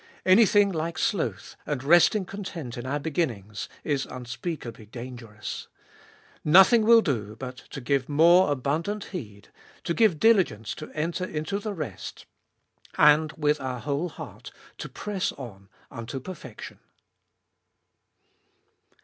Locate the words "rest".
11.75-12.25